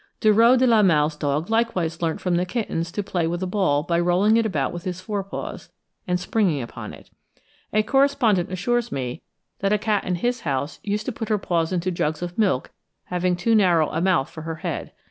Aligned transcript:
Dureau 0.19 0.57
de 0.57 0.65
la 0.65 0.81
Malle's 0.81 1.15
dog 1.15 1.51
likewise 1.51 2.01
learnt 2.01 2.19
from 2.19 2.33
the 2.35 2.43
kittens 2.43 2.91
to 2.91 3.03
play 3.03 3.27
with 3.27 3.43
a 3.43 3.45
ball 3.45 3.83
by 3.83 3.99
rolling 3.99 4.35
it 4.35 4.47
about 4.47 4.73
with 4.73 4.83
his 4.83 4.99
fore 4.99 5.23
paws, 5.23 5.69
and 6.07 6.19
springing 6.19 6.67
on 6.75 6.91
it. 6.91 7.11
A 7.71 7.83
correspondent 7.83 8.51
assures 8.51 8.91
me 8.91 9.21
that 9.59 9.71
a 9.73 9.77
cat 9.77 10.03
in 10.03 10.15
his 10.15 10.39
house 10.39 10.79
used 10.81 11.05
to 11.05 11.11
put 11.11 11.29
her 11.29 11.37
paws 11.37 11.71
into 11.71 11.91
jugs 11.91 12.23
of 12.23 12.35
milk 12.35 12.71
having 13.13 13.35
too 13.35 13.53
narrow 13.53 13.91
a 13.91 14.01
mouth 14.01 14.27
for 14.27 14.41
her 14.41 14.55
head. 14.65 14.91